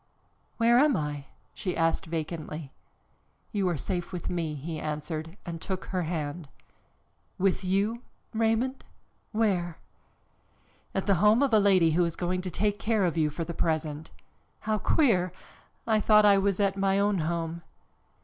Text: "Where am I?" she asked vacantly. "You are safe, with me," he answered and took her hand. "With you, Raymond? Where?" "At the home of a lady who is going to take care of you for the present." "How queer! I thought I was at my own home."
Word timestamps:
"Where 0.57 0.79
am 0.79 0.97
I?" 0.97 1.25
she 1.53 1.77
asked 1.77 2.07
vacantly. 2.07 2.71
"You 3.51 3.69
are 3.69 3.77
safe, 3.77 4.11
with 4.11 4.31
me," 4.31 4.55
he 4.55 4.79
answered 4.79 5.37
and 5.45 5.61
took 5.61 5.85
her 5.85 6.01
hand. 6.01 6.49
"With 7.37 7.63
you, 7.63 8.01
Raymond? 8.33 8.83
Where?" 9.31 9.77
"At 10.95 11.05
the 11.05 11.13
home 11.21 11.43
of 11.43 11.53
a 11.53 11.59
lady 11.59 11.91
who 11.91 12.03
is 12.03 12.15
going 12.15 12.41
to 12.41 12.49
take 12.49 12.79
care 12.79 13.05
of 13.05 13.15
you 13.15 13.29
for 13.29 13.43
the 13.43 13.53
present." 13.53 14.09
"How 14.61 14.79
queer! 14.79 15.31
I 15.85 15.99
thought 15.99 16.25
I 16.25 16.39
was 16.39 16.59
at 16.59 16.75
my 16.75 16.97
own 16.97 17.19
home." 17.19 17.61